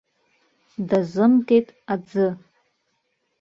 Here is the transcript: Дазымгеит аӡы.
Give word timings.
Дазымгеит 0.89 1.67
аӡы. 1.93 2.27